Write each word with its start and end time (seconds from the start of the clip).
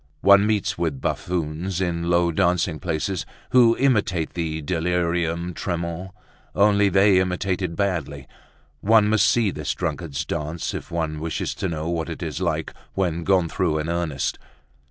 One 0.21 0.47
meets 0.47 0.79
with 0.79 0.99
buffoons 0.99 1.79
in 1.79 2.09
low 2.09 2.31
dancing 2.31 2.79
places 2.79 3.23
who 3.51 3.77
imitate 3.77 4.33
the 4.33 4.59
delirium 4.59 5.53
tremens, 5.53 6.09
only 6.55 6.89
they 6.89 7.19
imitate 7.19 7.61
it 7.61 7.75
badly. 7.75 8.25
One 8.79 9.07
must 9.07 9.27
see 9.29 9.51
this 9.51 9.75
drunkard's 9.75 10.25
dance 10.25 10.73
if 10.73 10.89
one 10.89 11.19
wishes 11.19 11.53
to 11.53 11.69
know 11.69 11.87
what 11.87 12.09
it 12.09 12.23
is 12.23 12.41
like 12.41 12.73
when 12.95 13.23
gone 13.23 13.47
through 13.47 13.77
in 13.77 13.89
earnest. 13.89 14.39